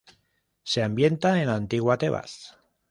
Se 0.63 0.81
ambienta 0.81 1.39
en 1.39 1.45
la 1.47 1.53
antigua 1.55 1.95
Tebas. 1.99 2.57